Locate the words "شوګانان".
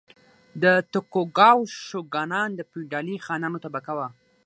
1.87-2.49